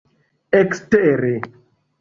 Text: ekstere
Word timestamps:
ekstere 0.59 1.33